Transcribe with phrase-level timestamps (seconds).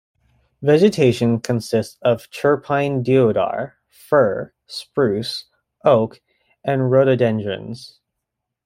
[0.63, 5.45] Vegetation consist of chirpine deodar, fir, spruce,
[5.85, 6.19] oak
[6.63, 7.99] and rhododendrons.